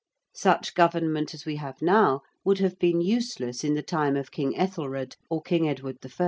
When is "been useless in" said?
2.79-3.75